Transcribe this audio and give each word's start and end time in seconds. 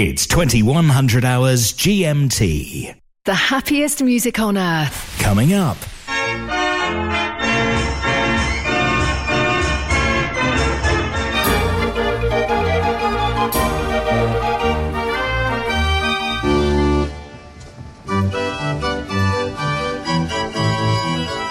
It's 0.00 0.28
2100 0.28 1.24
hours 1.24 1.72
GMT. 1.72 2.94
The 3.24 3.34
happiest 3.34 4.00
music 4.00 4.38
on 4.38 4.56
earth. 4.56 5.18
Coming 5.18 5.54
up. 5.54 5.76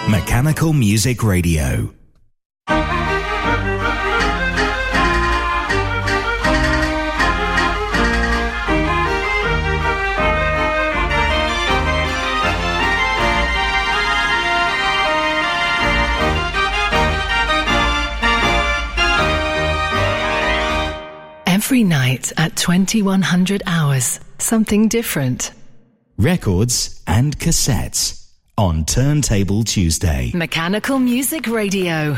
Mechanical 0.10 0.72
Music 0.72 1.22
Radio. 1.22 1.94
Every 21.78 21.90
night 21.90 22.32
at 22.38 22.56
2100 22.56 23.62
hours, 23.68 24.20
something 24.40 24.88
different. 24.88 25.52
Records 26.18 27.04
and 27.06 27.38
cassettes 27.38 28.32
on 28.58 28.84
Turntable 28.84 29.64
Tuesday. 29.64 30.32
Mechanical 30.34 30.98
Music 30.98 31.46
Radio. 31.46 32.18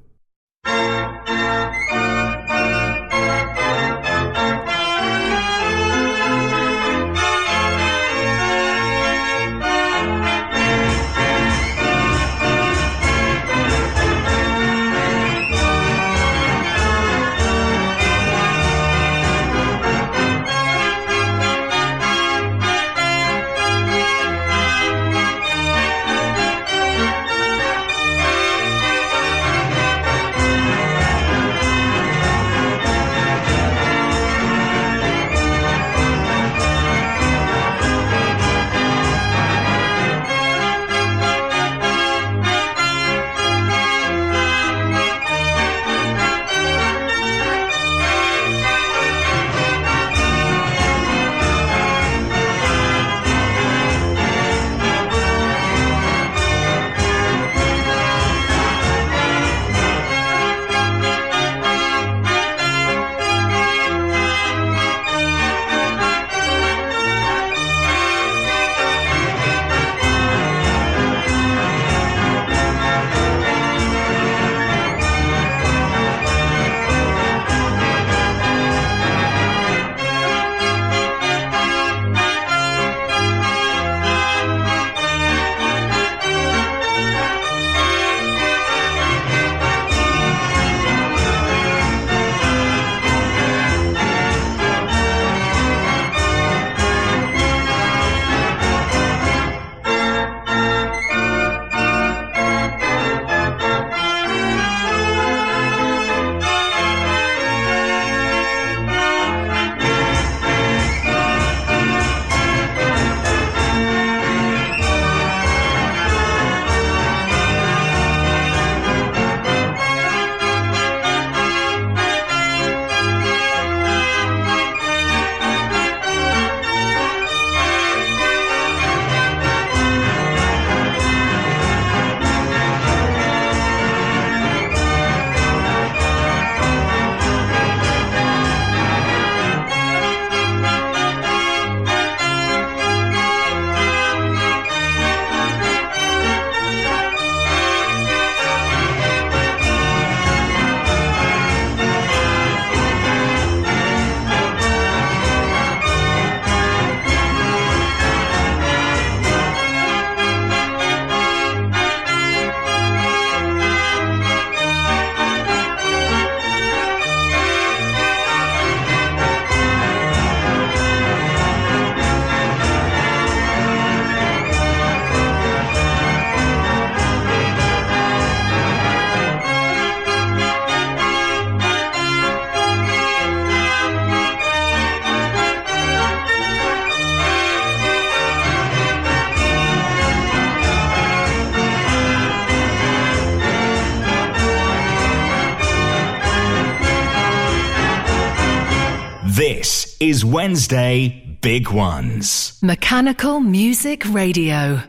Wednesday 200.31 201.09
Big 201.41 201.69
Ones. 201.69 202.57
Mechanical 202.61 203.41
Music 203.41 204.05
Radio. 204.13 204.81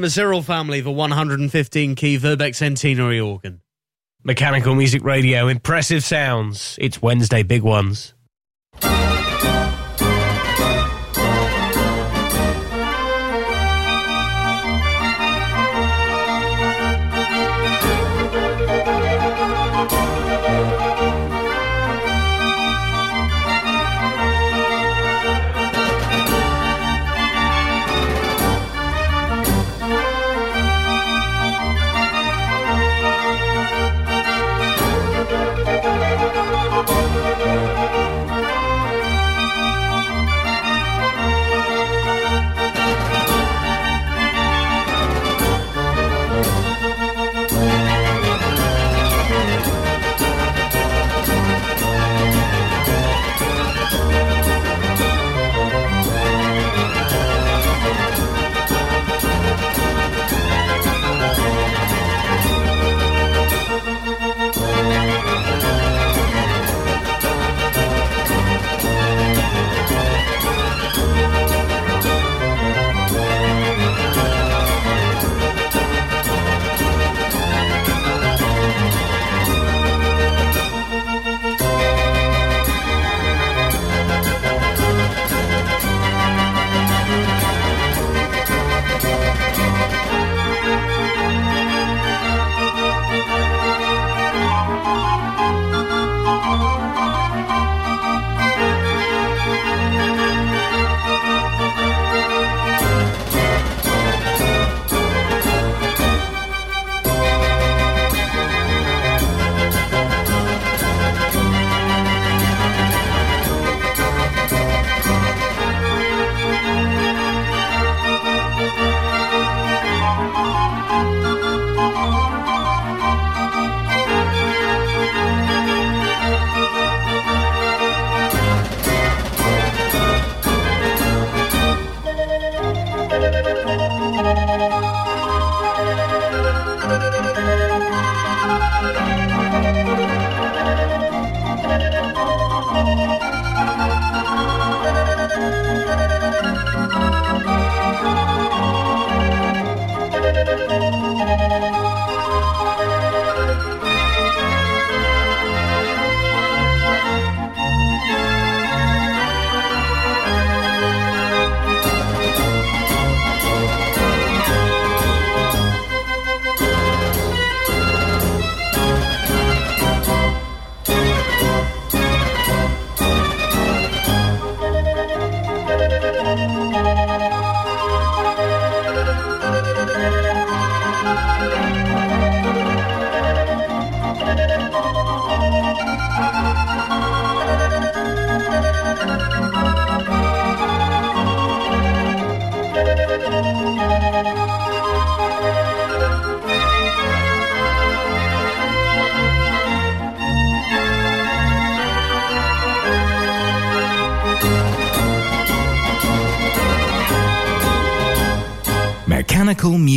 The 0.00 0.10
Cyril 0.10 0.42
family, 0.42 0.80
the 0.80 0.90
115 0.90 1.94
key 1.94 2.18
Verbeeck 2.18 2.54
Centenary 2.54 3.20
organ. 3.20 3.62
Mechanical 4.22 4.74
Music 4.74 5.02
Radio, 5.04 5.48
impressive 5.48 6.04
sounds. 6.04 6.78
It's 6.80 7.00
Wednesday, 7.00 7.42
big 7.42 7.62
ones. 7.62 8.14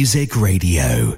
Music 0.08 0.38
Radio. 0.38 1.17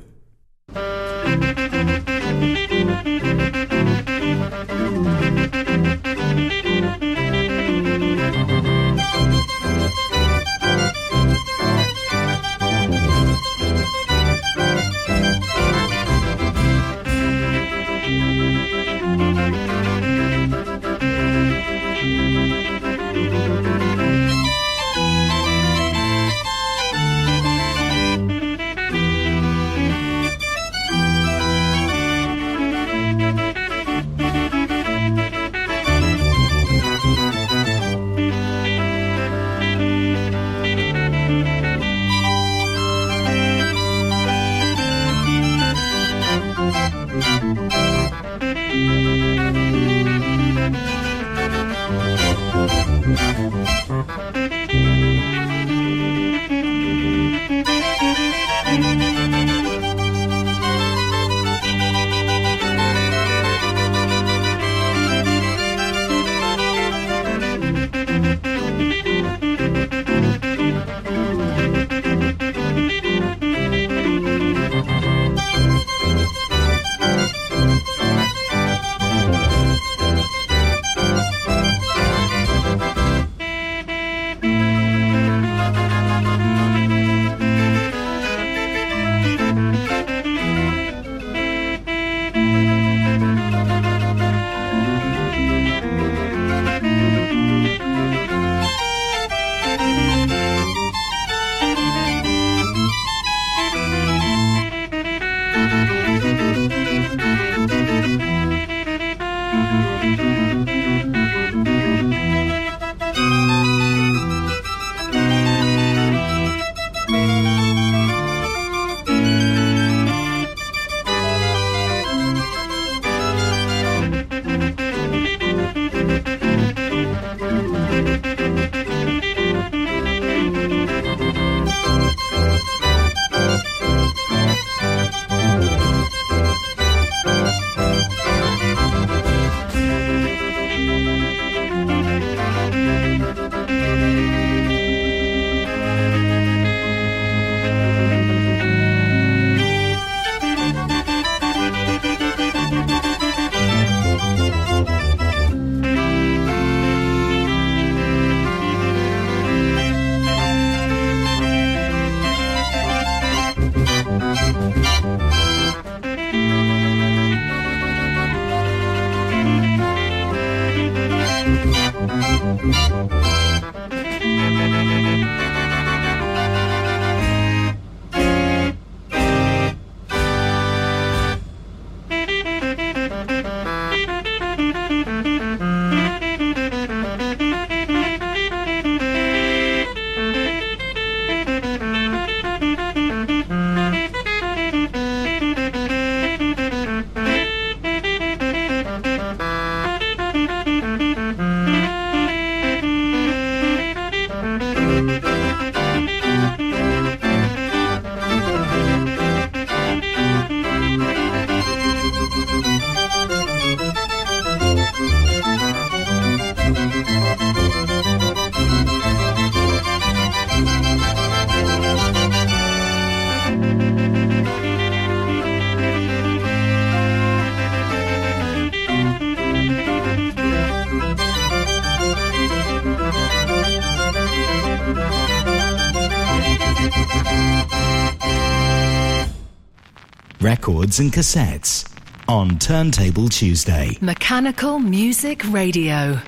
Records 240.42 241.02
and 241.02 241.12
cassettes 241.12 241.86
on 242.30 242.60
Turntable 242.60 243.28
Tuesday. 243.28 243.98
Mechanical 244.00 244.80
Music 244.80 245.44
Radio. 245.52 246.22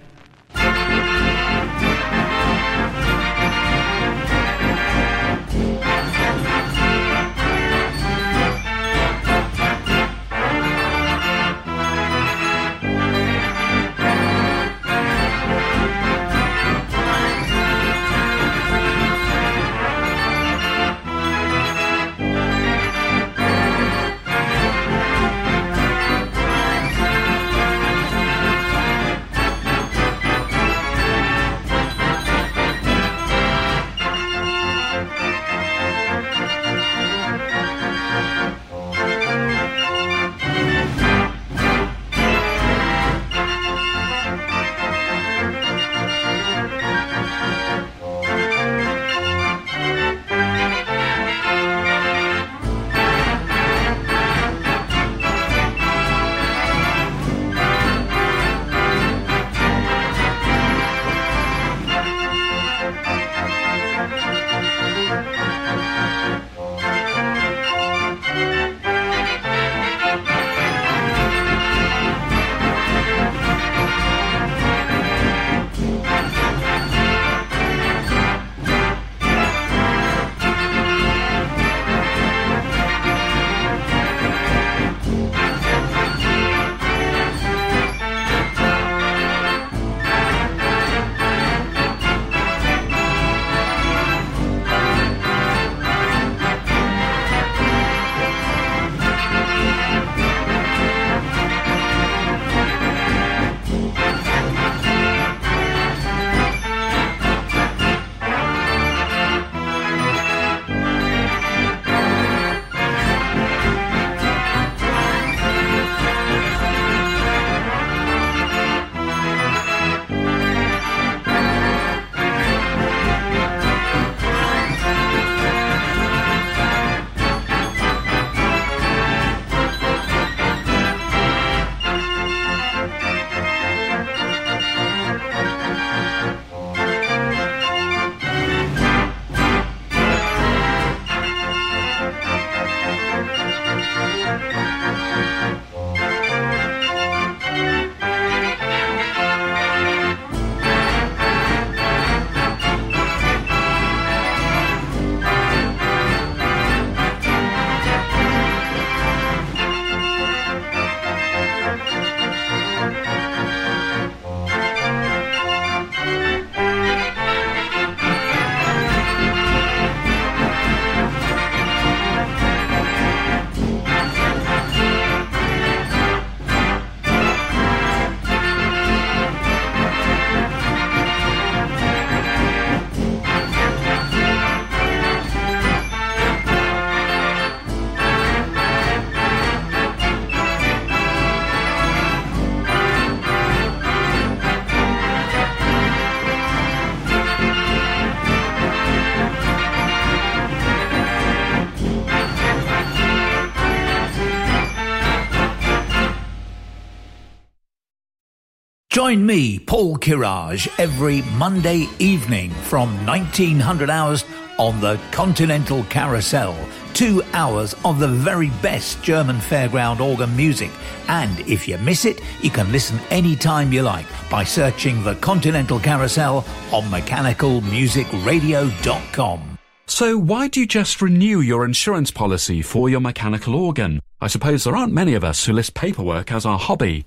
Join 209.12 209.26
me, 209.26 209.60
Paul 209.60 209.98
Kirage, 209.98 210.70
every 210.80 211.22
Monday 211.34 211.90
evening 212.00 212.50
from 212.50 213.06
1900 213.06 213.90
hours 213.90 214.24
on 214.58 214.80
the 214.80 214.98
Continental 215.12 215.84
Carousel. 215.90 216.56
Two 216.94 217.22
hours 217.34 217.76
of 217.84 218.00
the 218.00 218.08
very 218.08 218.52
best 218.62 219.04
German 219.04 219.36
fairground 219.36 220.00
organ 220.00 220.34
music. 220.38 220.72
And 221.10 221.38
if 221.42 221.68
you 221.68 221.78
miss 221.80 222.06
it, 222.06 222.22
you 222.42 222.52
can 222.52 222.72
listen 222.72 223.02
anytime 223.10 223.74
you 223.74 223.82
like 223.82 224.06
by 224.30 224.46
searching 224.46 225.04
the 225.04 225.16
Continental 225.16 225.78
Carousel 225.78 226.46
on 226.72 226.84
mechanicalmusicradio.com. 226.84 229.58
So 229.88 230.18
why 230.18 230.48
do 230.48 230.62
you 230.62 230.66
just 230.66 231.02
renew 231.02 231.42
your 231.42 231.66
insurance 231.66 232.12
policy 232.12 232.62
for 232.62 232.90
your 232.90 233.02
mechanical 233.02 233.56
organ? 233.56 234.00
I 234.22 234.28
suppose 234.28 234.64
there 234.64 234.78
aren't 234.78 234.94
many 234.94 235.16
of 235.16 235.26
us 235.26 235.44
who 235.44 235.52
list 235.52 235.74
paperwork 235.74 236.32
as 236.32 236.46
our 236.46 236.58
hobby. 236.58 237.04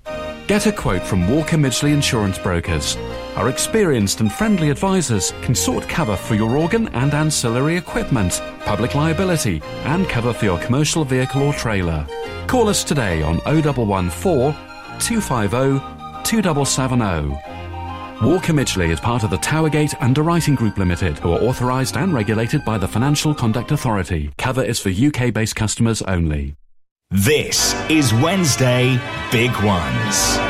Get 0.47 0.67
a 0.67 0.71
quote 0.71 1.01
from 1.01 1.27
Walker 1.27 1.57
Midgley 1.57 1.91
Insurance 1.91 2.37
Brokers. 2.37 2.97
Our 3.35 3.49
experienced 3.49 4.19
and 4.19 4.31
friendly 4.31 4.69
advisors 4.69 5.31
can 5.41 5.55
sort 5.55 5.89
cover 5.89 6.15
for 6.15 6.35
your 6.35 6.55
organ 6.55 6.87
and 6.89 7.15
ancillary 7.15 7.77
equipment, 7.77 8.43
public 8.59 8.93
liability, 8.93 9.59
and 9.85 10.07
cover 10.07 10.33
for 10.33 10.45
your 10.45 10.59
commercial 10.59 11.03
vehicle 11.03 11.41
or 11.41 11.51
trailer. 11.51 12.05
Call 12.45 12.69
us 12.69 12.83
today 12.83 13.23
on 13.23 13.37
0114 13.39 14.53
250 14.99 15.79
2770. 16.23 17.55
Walker 18.23 18.53
Midgley 18.53 18.89
is 18.89 18.99
part 18.99 19.23
of 19.23 19.31
the 19.31 19.37
Towergate 19.37 19.95
Underwriting 19.99 20.53
Group 20.53 20.77
Limited, 20.77 21.17
who 21.17 21.31
are 21.33 21.41
authorised 21.41 21.97
and 21.97 22.13
regulated 22.13 22.63
by 22.63 22.77
the 22.77 22.87
Financial 22.87 23.33
Conduct 23.33 23.71
Authority. 23.71 24.31
Cover 24.37 24.63
is 24.63 24.79
for 24.79 24.89
UK 24.89 25.33
based 25.33 25.55
customers 25.55 26.03
only. 26.03 26.55
This 27.11 27.75
is 27.87 28.11
Wednesday 28.15 28.99
Big 29.31 29.51
Ones. 29.63 30.44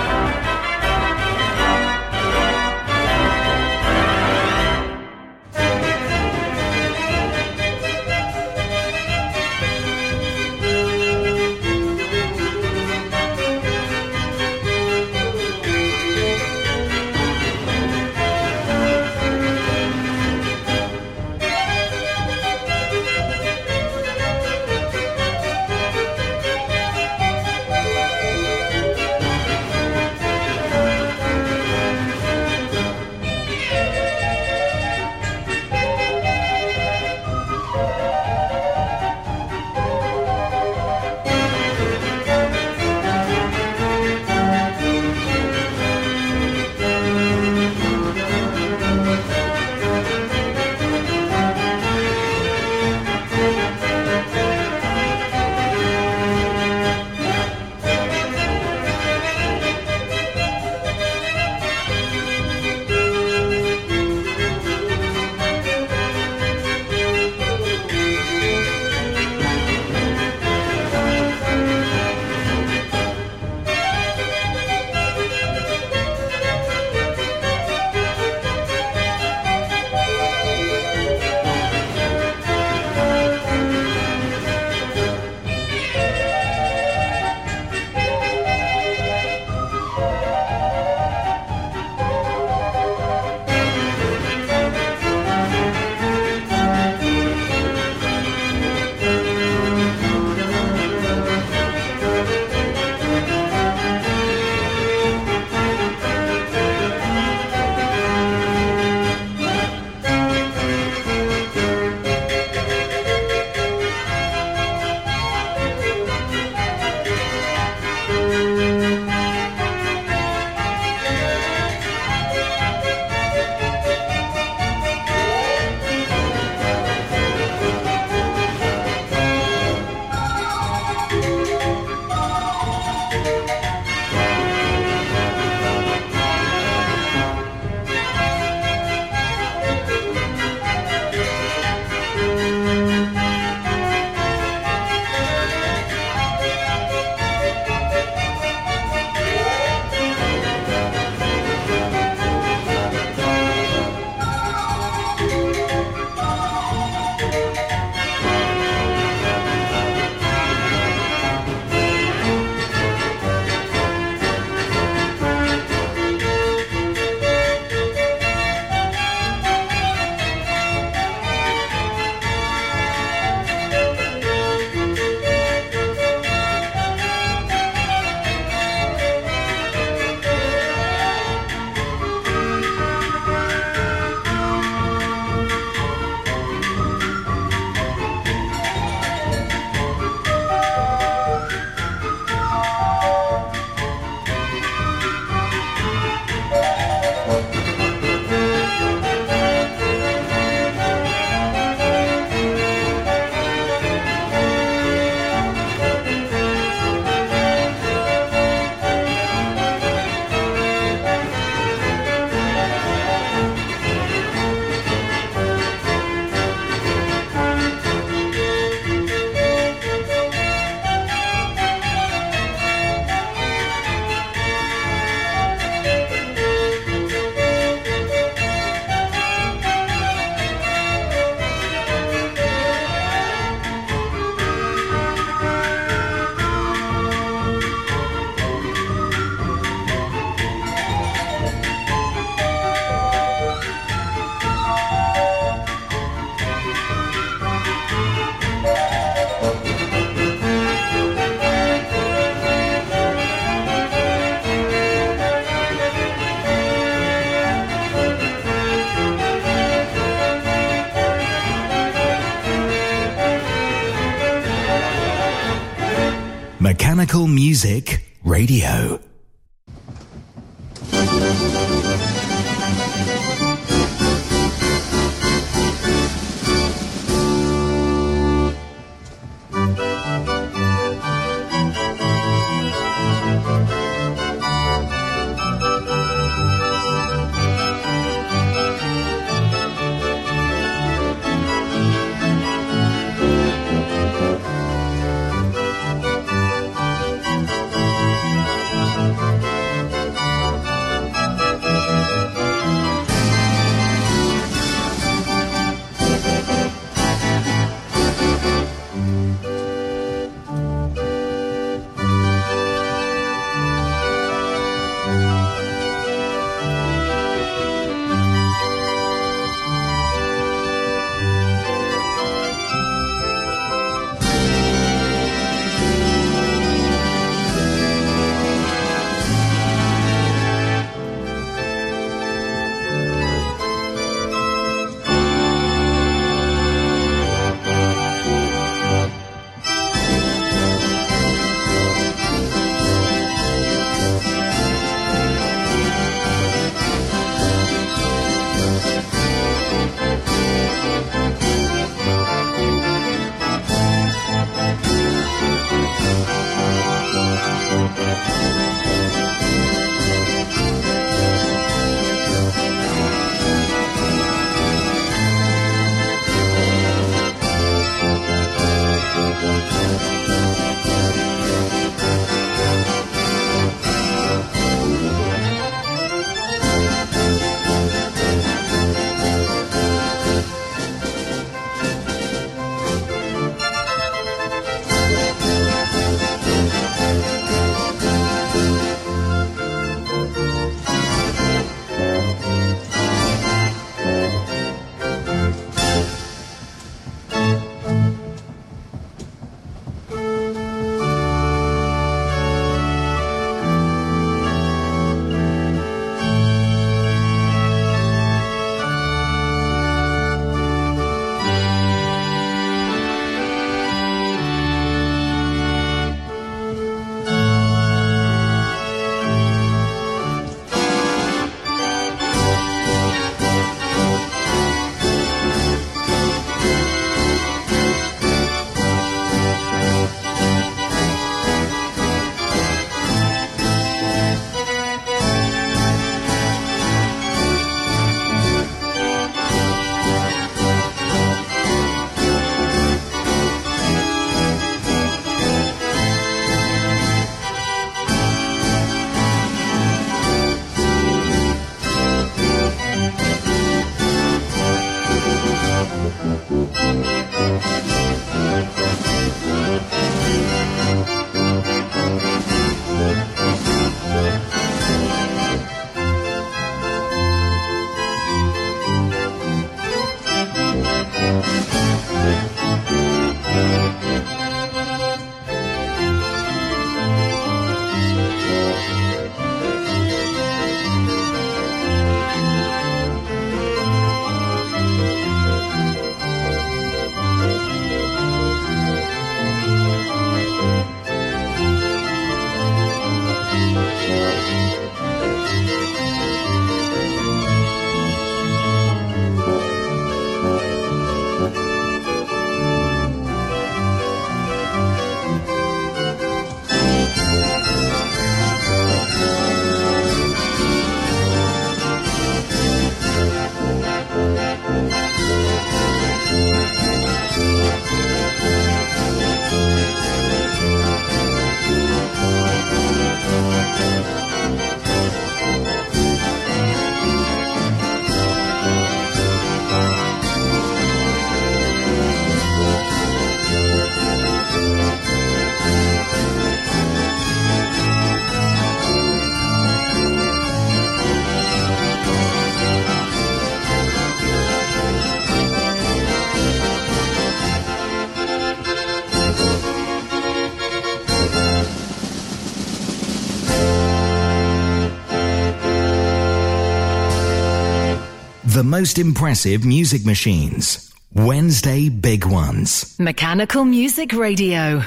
Most 558.85 558.99
impressive 558.99 559.65
music 559.65 560.05
machines. 560.05 560.93
Wednesday 561.11 561.89
Big 561.89 562.23
Ones. 562.23 562.95
Mechanical 562.99 563.65
Music 563.65 564.13
Radio. 564.13 564.83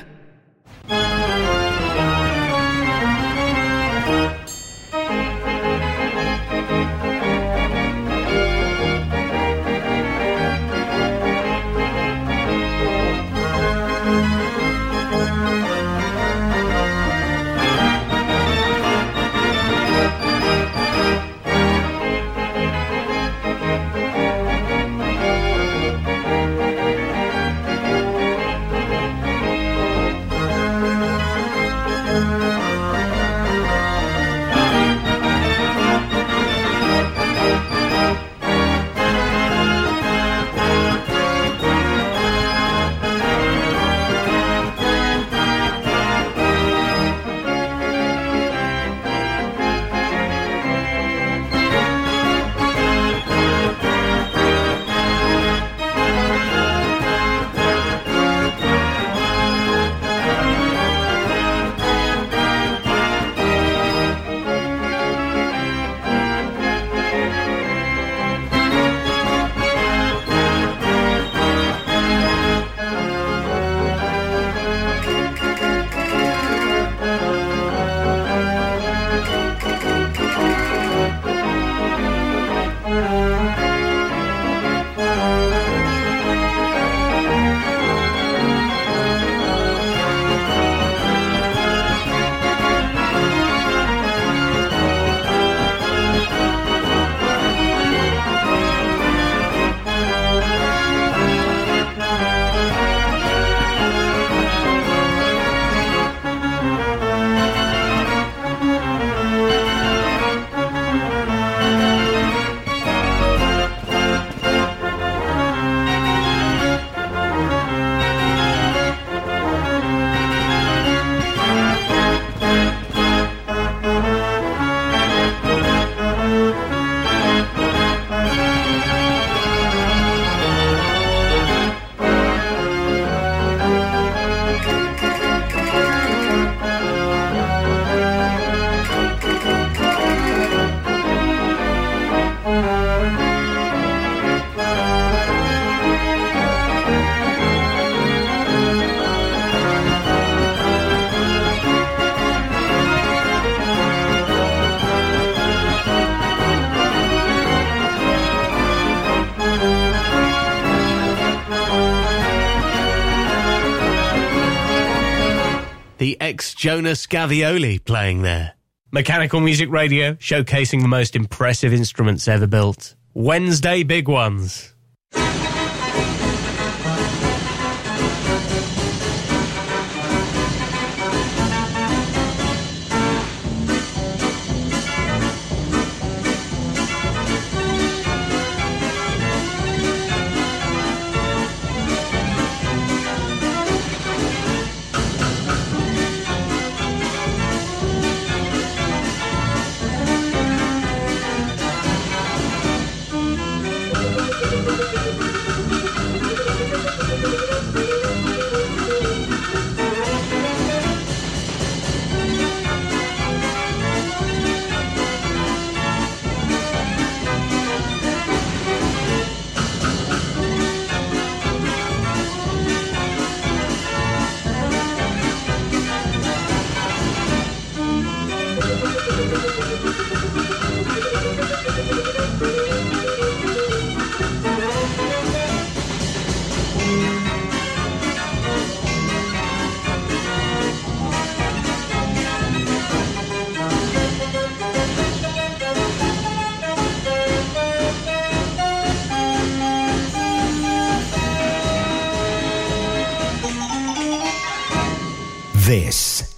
Ex 166.58 166.62
Jonas 166.62 167.06
Gavioli 167.06 167.84
playing 167.84 168.22
there. 168.22 168.54
Mechanical 168.90 169.40
Music 169.40 169.70
Radio, 169.70 170.14
showcasing 170.14 170.82
the 170.82 170.88
most 170.88 171.14
impressive 171.14 171.72
instruments 171.72 172.26
ever 172.26 172.46
built. 172.48 172.96
Wednesday 173.14 173.84
Big 173.84 174.08
Ones. 174.08 174.74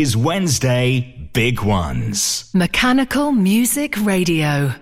Is 0.00 0.16
Wednesday 0.16 1.28
Big 1.32 1.62
Ones. 1.62 2.50
Mechanical 2.52 3.30
Music 3.30 3.94
Radio. 4.04 4.74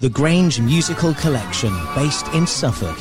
The 0.00 0.08
Grange 0.08 0.60
Musical 0.60 1.12
Collection, 1.14 1.76
based 1.96 2.28
in 2.28 2.46
Suffolk. 2.46 2.96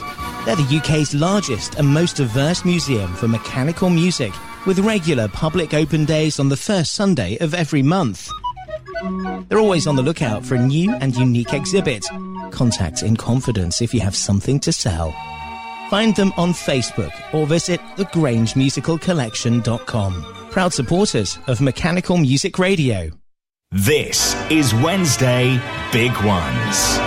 They're 0.45 0.55
the 0.55 0.77
UK's 0.77 1.13
largest 1.13 1.75
and 1.75 1.87
most 1.87 2.15
diverse 2.15 2.65
museum 2.65 3.13
for 3.13 3.27
mechanical 3.27 3.91
music, 3.91 4.33
with 4.65 4.79
regular 4.79 5.27
public 5.27 5.75
open 5.75 6.05
days 6.05 6.39
on 6.39 6.49
the 6.49 6.57
first 6.57 6.93
Sunday 6.93 7.37
of 7.37 7.53
every 7.53 7.83
month. 7.83 8.31
They're 9.47 9.59
always 9.59 9.85
on 9.85 9.95
the 9.95 10.01
lookout 10.01 10.43
for 10.43 10.55
a 10.55 10.59
new 10.59 10.91
and 10.95 11.15
unique 11.15 11.53
exhibit. 11.53 12.03
Contact 12.49 13.03
in 13.03 13.15
confidence 13.15 13.79
if 13.79 13.93
you 13.93 13.99
have 13.99 14.15
something 14.15 14.59
to 14.61 14.71
sell. 14.71 15.11
Find 15.91 16.15
them 16.15 16.33
on 16.35 16.51
Facebook 16.51 17.13
or 17.31 17.45
visit 17.45 17.79
thegrangemusicalcollection.com. 17.97 20.47
Proud 20.49 20.73
supporters 20.73 21.37
of 21.45 21.61
Mechanical 21.61 22.17
Music 22.17 22.57
Radio. 22.57 23.11
This 23.71 24.33
is 24.49 24.73
Wednesday 24.73 25.59
Big 25.91 26.13
Ones. 26.23 27.06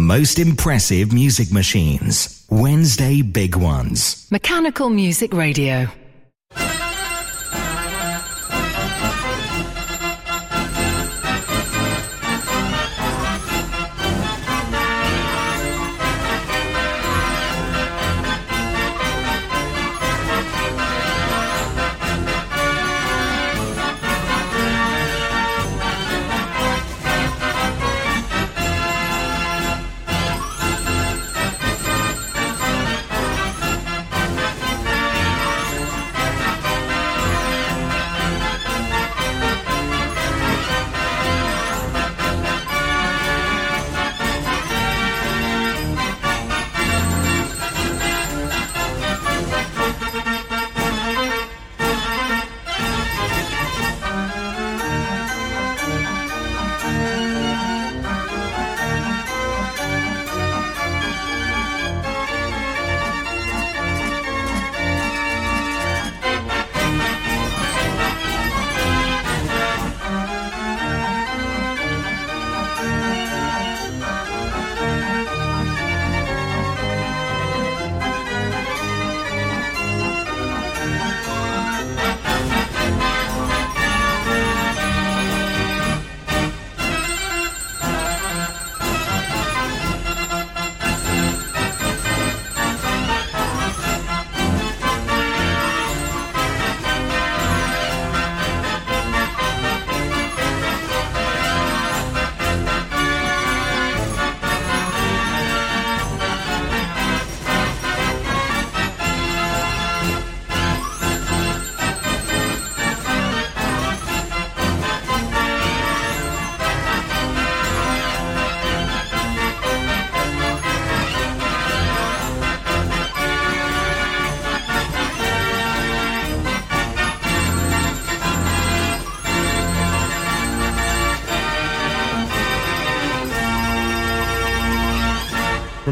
Most 0.00 0.38
impressive 0.38 1.12
music 1.12 1.52
machines. 1.52 2.44
Wednesday 2.50 3.22
Big 3.22 3.54
Ones. 3.54 4.26
Mechanical 4.30 4.90
Music 4.90 5.32
Radio. 5.32 5.88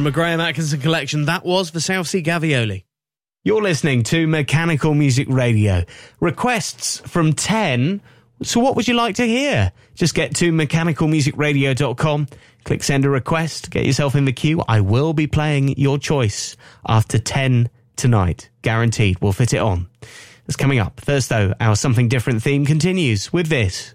A 0.08 0.10
Graham 0.10 0.40
Atkinson 0.40 0.80
collection, 0.80 1.26
that 1.26 1.44
was 1.44 1.70
the 1.70 1.82
South 1.82 2.08
Sea 2.08 2.22
Gavioli. 2.22 2.84
You're 3.44 3.60
listening 3.60 4.02
to 4.04 4.26
Mechanical 4.26 4.94
Music 4.94 5.26
Radio. 5.28 5.84
Requests 6.18 7.00
from 7.00 7.34
10. 7.34 8.00
So, 8.42 8.58
what 8.58 8.74
would 8.74 8.88
you 8.88 8.94
like 8.94 9.16
to 9.16 9.26
hear? 9.26 9.70
Just 9.94 10.14
get 10.14 10.34
to 10.36 10.50
mechanicalmusicradio.com, 10.50 12.26
click 12.64 12.82
send 12.82 13.04
a 13.04 13.10
request, 13.10 13.70
get 13.70 13.84
yourself 13.84 14.14
in 14.14 14.24
the 14.24 14.32
queue. 14.32 14.62
I 14.66 14.80
will 14.80 15.12
be 15.12 15.26
playing 15.26 15.78
your 15.78 15.98
choice 15.98 16.56
after 16.86 17.18
10 17.18 17.68
tonight. 17.96 18.48
Guaranteed. 18.62 19.20
We'll 19.20 19.32
fit 19.32 19.52
it 19.52 19.58
on. 19.58 19.88
That's 20.46 20.56
coming 20.56 20.78
up. 20.78 21.00
First, 21.00 21.28
though, 21.28 21.52
our 21.60 21.76
Something 21.76 22.08
Different 22.08 22.42
theme 22.42 22.64
continues 22.64 23.30
with 23.30 23.48
this. 23.48 23.94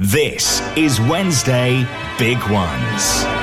This 0.00 0.60
is 0.76 1.00
Wednesday 1.00 1.84
Big 2.20 2.38
Ones. 2.48 3.37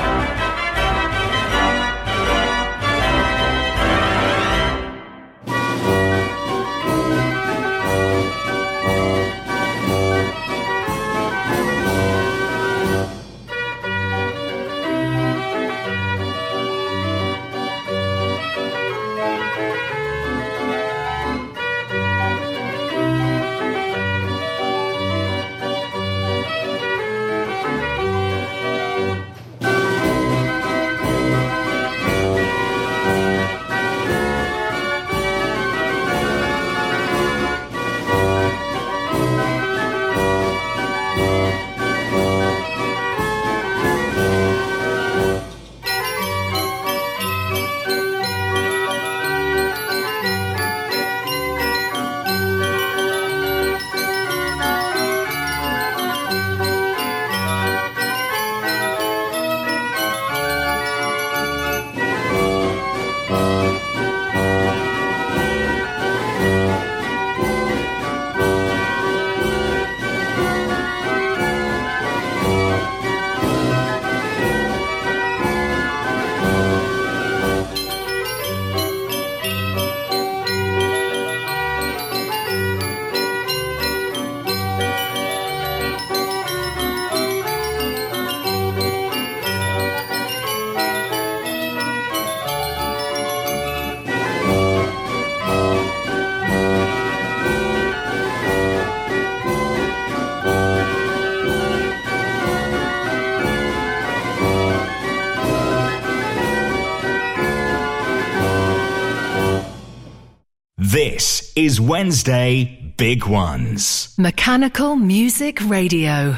Is 111.65 111.81
Wednesday 111.81 112.93
Big 112.95 113.25
Ones. 113.25 114.13
Mechanical 114.19 114.95
Music 114.95 115.57
Radio. 115.67 116.37